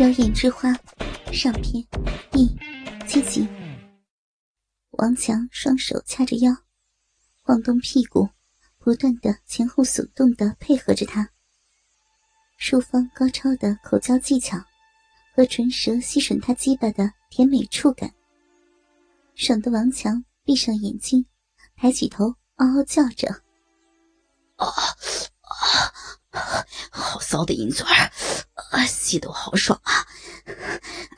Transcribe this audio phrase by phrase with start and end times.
[0.00, 0.72] 妖艳之花
[1.32, 1.86] 上篇
[2.30, 2.48] 第
[3.06, 3.46] 七集。
[4.92, 6.50] 王强双手掐着腰，
[7.42, 8.28] 晃动屁股，
[8.78, 11.28] 不断的前后耸动的配合着他。
[12.56, 14.58] 淑芳高超的口交技巧
[15.34, 18.12] 和唇舌吸吮他鸡巴的甜美触感，
[19.34, 21.24] 爽得王强闭上眼睛，
[21.76, 23.28] 抬起头，嗷嗷叫着
[24.56, 25.91] ：“啊啊，
[26.90, 28.10] 好骚的银嘴儿！”
[28.72, 30.06] 啊，吸得我好爽啊！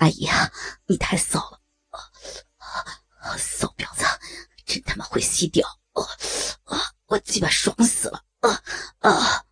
[0.01, 0.51] 阿姨啊，
[0.87, 1.61] 你太骚了！
[2.59, 4.05] 啊，骚婊子，
[4.67, 5.67] 真他妈会吸屌！
[6.65, 8.25] 啊，我鸡巴爽死了！
[8.41, 8.63] 啊
[8.99, 9.45] 啊！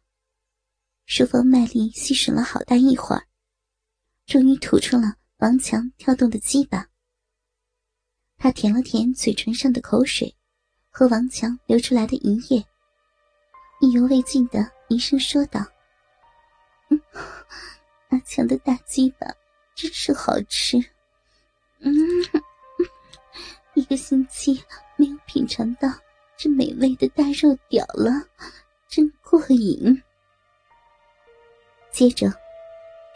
[1.07, 3.29] 淑芳卖力吸吮了好大一会儿，
[4.27, 6.89] 终于吐出了王强跳动的鸡巴。
[8.37, 10.37] 他舔了舔嘴唇上的口水
[10.91, 12.67] 和王强流出来的银液，
[13.83, 15.61] 意犹未尽的一声说道
[16.89, 17.03] ：“嗯。”
[18.11, 19.27] 阿强的大鸡巴
[19.75, 20.79] 真是好吃，
[21.81, 21.93] 嗯，
[23.75, 24.63] 一个星期
[24.97, 25.89] 没有品尝到
[26.37, 28.13] 这美味的大肉屌了，
[28.87, 30.01] 真过瘾。
[31.91, 32.31] 接着，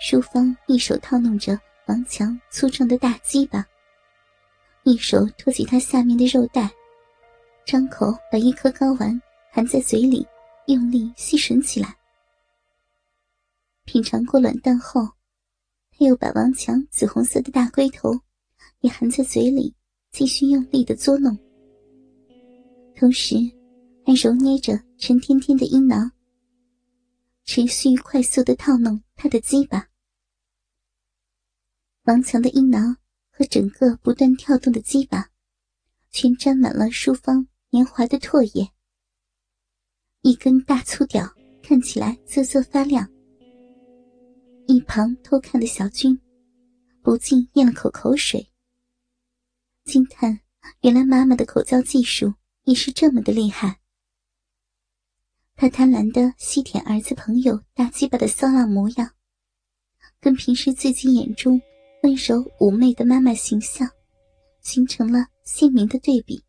[0.01, 3.65] 淑芳一手套弄着王强粗壮的大鸡巴，
[4.83, 6.71] 一手托起他下面的肉带，
[7.67, 9.21] 张口把一颗睾丸
[9.53, 10.27] 含在嘴里，
[10.67, 11.97] 用力吸吮起来。
[13.85, 15.01] 品尝过卵蛋后，
[15.91, 18.13] 他又把王强紫红色的大龟头
[18.81, 19.75] 也含在嘴里，
[20.11, 21.39] 继续用力的作弄，
[22.97, 23.37] 同时
[24.05, 26.11] 还揉捏着陈天天的阴囊，
[27.45, 29.89] 持续快速的套弄他的鸡巴。
[32.05, 32.97] 王强的阴囊
[33.31, 35.31] 和整个不断跳动的鸡巴，
[36.11, 38.69] 全沾满了淑芳年华的唾液，
[40.27, 41.25] 一根大粗屌
[41.63, 43.09] 看起来瑟瑟发亮。
[44.67, 46.21] 一旁偷看的小军，
[47.01, 48.45] 不禁咽了口口水，
[49.85, 50.41] 惊叹：
[50.81, 53.79] 原来妈妈的口交技术也是这么的厉害。
[55.55, 59.09] 他贪婪的吸舔儿子朋友大鸡巴的骚浪模样，
[60.21, 61.63] 跟平时自己眼中
[62.03, 63.89] 温柔妩媚的妈妈形象，
[64.61, 66.43] 形成了鲜明的对比。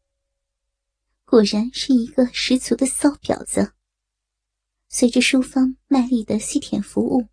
[1.30, 3.74] 果然是一个十足的骚婊子。
[4.88, 7.28] 随着淑芳卖力的吸舔服务。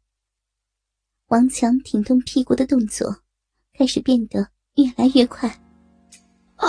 [1.26, 3.22] 王强挺动屁股的动作
[3.78, 5.48] 开始变得越来越快。
[6.56, 6.68] 啊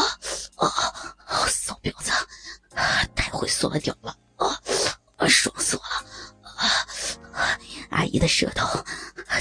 [0.57, 1.47] 啊！
[1.49, 2.11] 骚婊子，
[3.15, 4.15] 太会缩了屌了！
[4.35, 6.05] 啊，爽死我了！
[7.33, 7.59] 啊，
[7.89, 8.67] 阿姨的舌头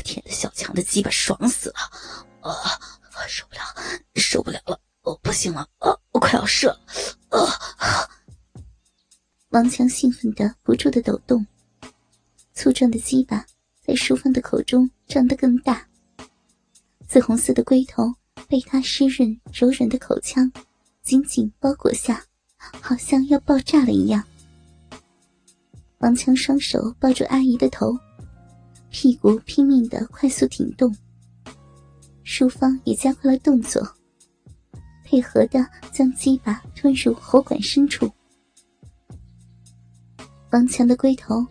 [0.03, 1.77] 舔的小强的鸡巴爽死了！
[2.41, 2.81] 啊，
[3.29, 3.61] 受不了，
[4.15, 4.81] 受不了了！
[5.03, 5.69] 我不行了！
[5.81, 6.81] 啊，我快要射了！
[9.55, 11.47] 王强兴奋的不住的抖动，
[12.55, 13.47] 粗壮的鸡巴。
[13.87, 15.87] 在淑芳的口中张得更大，
[17.07, 18.13] 紫红色的龟头
[18.49, 20.51] 被他湿润柔软的口腔
[21.03, 22.21] 紧紧包裹下，
[22.57, 24.25] 好像要爆炸了一样。
[25.99, 27.97] 王强双手抱住阿姨的头，
[28.91, 30.93] 屁股拼命的快速挺动，
[32.25, 33.87] 淑芳也加快了动作，
[35.05, 38.11] 配合的将鸡巴吞入喉管深处。
[40.55, 41.45] 王强的龟头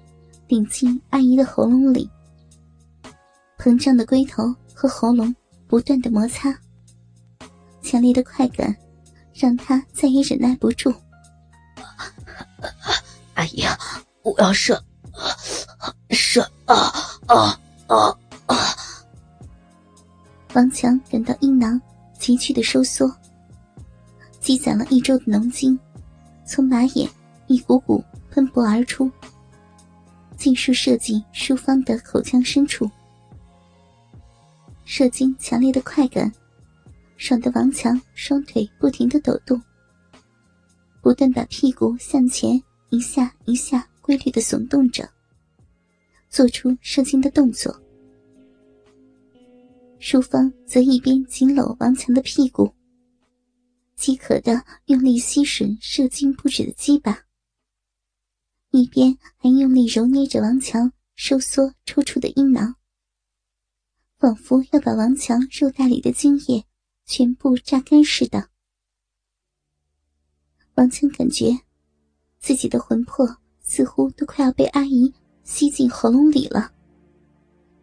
[0.47, 2.09] 顶进阿姨的喉咙里。
[3.57, 5.35] 膨胀的龟头和喉咙
[5.67, 6.57] 不断的摩擦，
[7.81, 8.73] 强烈的快感
[9.33, 10.89] 让他再也忍耐不住。
[13.33, 13.65] 阿姨，
[14.21, 14.81] 我要射，
[16.11, 16.73] 射啊
[17.27, 18.55] 啊啊啊！
[20.53, 21.79] 王强感到阴囊
[22.17, 23.13] 急剧的收缩，
[24.39, 25.77] 积攒了一周的浓精
[26.45, 27.09] 从马眼
[27.47, 28.01] 一股股
[28.33, 29.11] 喷薄而出，
[30.35, 32.89] 尽数射进淑芳的口腔深处。
[34.85, 36.31] 射精强烈的快感，
[37.15, 39.61] 爽得王强双腿不停的抖动，
[40.99, 45.07] 不断把屁股向前一下一下规律的耸动着，
[46.27, 47.79] 做出射精的动作。
[49.99, 52.73] 淑芳则一边紧搂王强的屁股，
[53.95, 57.17] 饥渴的用力吸吮射精不止的鸡巴，
[58.75, 62.75] 一边还用力揉捏着王强收缩抽出的阴囊。
[64.17, 66.65] 仿佛要把王强肉袋里的精液
[67.05, 68.49] 全部榨干似的。
[70.73, 71.55] 王强感觉
[72.39, 76.73] 自己的魂魄似乎都快要被阿姨吸进喉咙里了，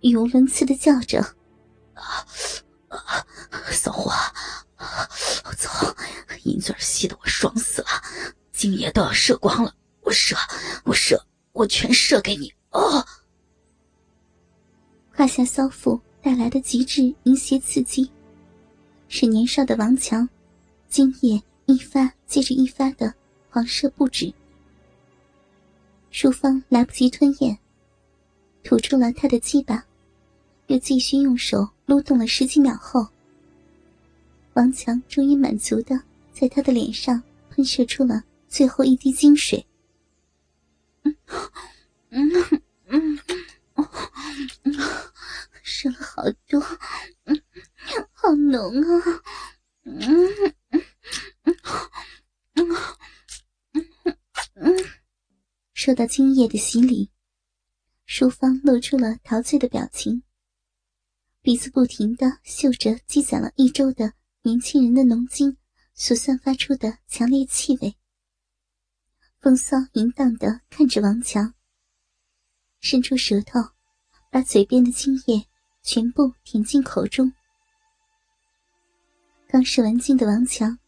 [0.01, 1.21] 语无伦次的叫着
[1.95, 2.03] ：“啊
[2.89, 3.25] 啊，
[3.71, 4.11] 骚货，
[5.45, 5.95] 我操，
[6.43, 7.89] 银嘴吸得我爽死了，
[8.51, 9.73] 精液都要射光了，
[10.11, 10.35] 我射，
[10.83, 13.07] 我射，我全射给你！”啊！
[15.13, 16.01] 胯下骚妇。
[16.23, 18.11] 带来的极致淫邪刺激，
[19.09, 20.29] 使年少的王强
[20.87, 23.15] 今夜一发接着一发的
[23.49, 24.31] 狂射不止。
[26.11, 27.59] 淑芳来不及吞咽，
[28.63, 29.83] 吐出了他的鸡巴，
[30.67, 33.09] 又继续用手撸动了十几秒后，
[34.53, 35.99] 王强终于满足的
[36.35, 39.65] 在他的脸上喷射出了最后一滴精水。
[42.11, 43.19] 嗯嗯嗯
[44.65, 44.73] 嗯，
[45.63, 46.61] 射了好多，
[47.25, 47.43] 嗯，
[48.13, 49.23] 好浓啊，
[49.85, 50.85] 嗯嗯
[51.43, 51.57] 嗯
[52.55, 52.67] 嗯
[53.73, 54.17] 嗯
[54.55, 54.77] 嗯。
[55.73, 57.11] 受到精液的洗礼，
[58.05, 60.23] 淑芳露出了陶醉的表情，
[61.41, 64.13] 鼻子不停的嗅着积攒了一周的
[64.43, 65.57] 年轻人的浓精
[65.95, 67.97] 所散发出的强烈气味，
[69.39, 71.55] 风骚淫荡的看着王强，
[72.81, 73.61] 伸出舌头，
[74.31, 75.47] 把嘴边的精液
[75.83, 77.33] 全部舔进口中。
[79.49, 80.79] 刚射完精的王强，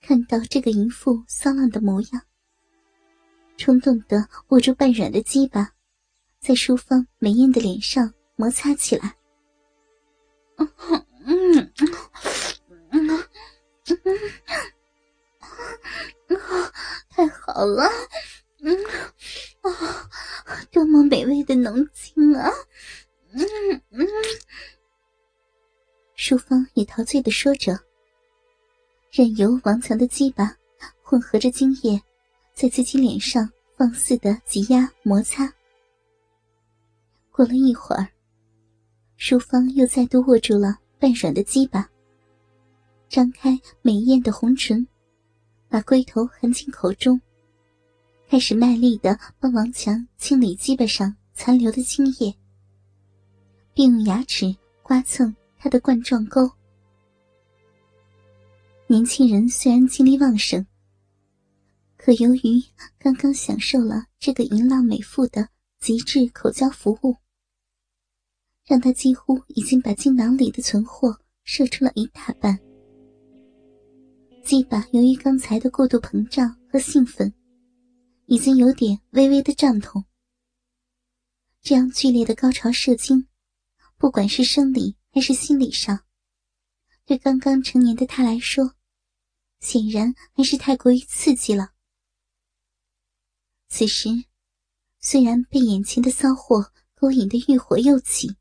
[0.00, 2.22] 看到这个淫妇骚浪的模样。
[3.56, 5.72] 冲动的握住半软的鸡巴，
[6.38, 9.16] 在淑芳美艳的脸上摩擦起来。
[10.56, 11.72] 嗯嗯嗯
[12.90, 13.24] 嗯
[16.28, 16.38] 嗯，
[17.10, 17.84] 太好了，
[18.60, 18.76] 嗯
[19.62, 19.97] 啊，
[21.08, 22.50] 美味的浓精啊！
[23.32, 23.40] 嗯
[23.90, 24.06] 嗯，
[26.14, 27.78] 淑芳也陶醉的说着，
[29.10, 30.56] 任由王强的鸡巴
[31.02, 32.00] 混合着精液。
[32.54, 35.48] 在自己脸上放肆的挤压摩擦。
[37.30, 38.08] 过了一会儿，
[39.16, 41.88] 淑芳又再度握住了半软的鸡巴，
[43.08, 44.84] 张开美艳的红唇，
[45.68, 47.20] 把龟头含进口中，
[48.30, 52.34] 开始卖力的帮王强清理鸡巴上残留的精液，
[53.72, 56.50] 并用牙齿刮蹭他的冠状沟。
[58.86, 60.64] 年轻人虽然精力旺盛。
[61.96, 62.62] 可由于
[62.98, 65.48] 刚刚享受了这个淫浪美妇的
[65.80, 67.16] 极致口交服务，
[68.66, 72.58] 让他几乎已经把精囊里的存货射出了一大半。
[74.44, 77.32] 鸡巴由于刚才的过度膨胀和兴奋，
[78.30, 80.04] 已经有点微微的胀痛。
[81.62, 83.26] 这样剧烈的高潮射精，
[83.96, 86.04] 不管是生理还是心理上，
[87.06, 88.74] 对刚刚成年的他来说，
[89.60, 91.72] 显然还是太过于刺激了。
[93.70, 94.10] 此时，
[95.00, 98.36] 虽然被眼前的骚货勾引的欲火又起，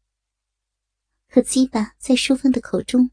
[1.30, 3.10] 可鸡巴在淑芬的口中，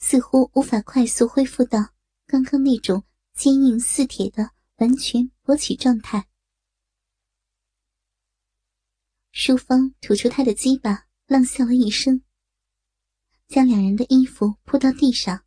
[0.00, 1.90] 似乎无法快速恢复到
[2.26, 6.28] 刚刚那种坚硬似铁的完全勃起状态。
[9.32, 12.22] 淑芳吐出他的鸡巴，浪笑了一声，
[13.48, 15.44] 将两人的衣服铺到地上，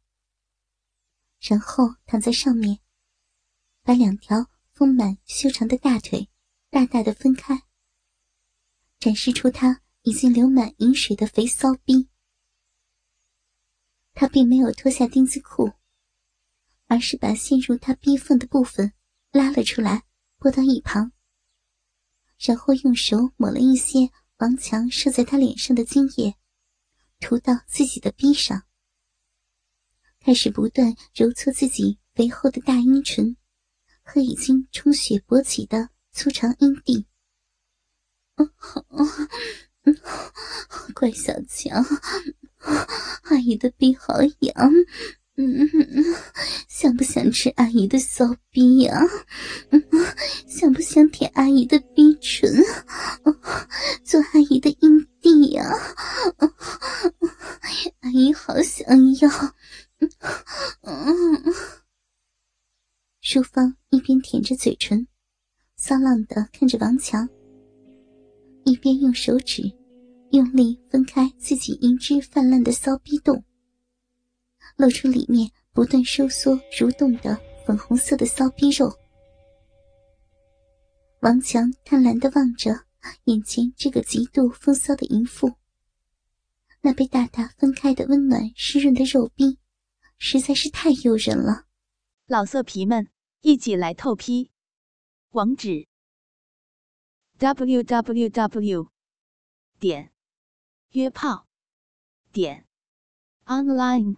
[1.40, 2.80] 然后躺在上面，
[3.84, 4.50] 把两条。
[4.78, 6.30] 丰满修长的大腿，
[6.70, 7.64] 大大的分开，
[9.00, 12.08] 展示出他已经流满饮水的肥骚逼。
[14.14, 15.74] 他并没有脱下丁字裤，
[16.86, 18.94] 而是把陷入他逼缝的部分
[19.38, 20.04] 拉了出来，
[20.40, 21.12] 拨到一旁，
[22.40, 26.36] 然后用手抹了一些王强射在他脸上的精液，
[27.20, 28.64] 涂到自己的逼上，
[30.20, 33.38] 开始不断揉搓自己肥厚的大阴唇。
[34.10, 37.06] 和已经充血勃起的粗长阴蒂，
[40.96, 41.84] 乖小强，
[43.24, 44.72] 阿姨的逼好痒，
[45.40, 46.04] 嗯嗯嗯，
[46.68, 49.00] 想不想吃阿姨的骚逼呀？
[49.70, 49.84] 嗯
[50.48, 52.52] 想不想舔阿姨的逼唇，
[54.04, 55.64] 做阿姨的阴蒂呀？
[58.02, 58.88] 阿姨好想
[59.22, 59.30] 要，
[60.82, 61.54] 嗯。
[63.22, 65.06] 淑芳一边舔着嘴唇，
[65.76, 67.28] 骚浪的看着王强，
[68.64, 69.62] 一边用手指
[70.32, 73.44] 用力分开自己银汁泛滥的骚逼洞，
[74.76, 78.92] 露出里面不断收缩蠕动的粉红色的骚逼肉。
[81.22, 82.86] 王强贪婪的望着
[83.24, 85.56] 眼前这个极度风骚的淫妇，
[86.82, 89.58] 那被大大分开的温暖湿润的肉逼，
[90.18, 91.66] 实在是太诱人了。
[92.26, 93.08] 老色皮们。
[93.42, 94.52] 一起来透批，
[95.30, 95.88] 网址
[97.38, 98.92] ：w w w
[99.80, 100.12] 点
[100.90, 101.48] 约炮
[102.32, 102.66] 点
[103.46, 104.18] online